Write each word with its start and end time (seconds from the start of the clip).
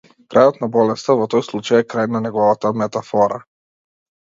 Крајот 0.35 0.55
на 0.61 0.69
болеста 0.75 1.15
во 1.19 1.27
тој 1.33 1.43
случај 1.49 1.83
е 1.85 1.87
крај 1.95 2.11
на 2.15 2.23
неговата 2.25 2.73
метафора. 2.85 3.41